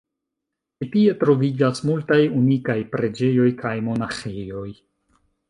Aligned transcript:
Ĉi 0.77 0.87
tie 0.95 1.11
troviĝas 1.23 1.81
multaj 1.89 2.17
unikaj 2.39 2.77
preĝejoj 2.97 3.47
kaj 3.61 3.75
monaĥejoj. 3.91 4.67